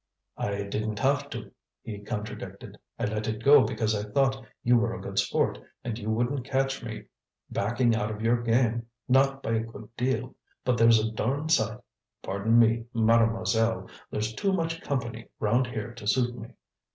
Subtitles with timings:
[0.39, 1.51] "I didn't have to,"
[1.83, 2.79] he contradicted.
[2.97, 6.43] "I let it go because I thought you were a good sport, and you wouldn't
[6.43, 7.03] catch me
[7.51, 10.33] backing out of your game, not by a good deal!
[10.65, 11.77] But there's a darned sight,
[12.23, 13.91] pardon me, Mademoiselle!
[14.09, 16.49] there's too much company round here to suit me!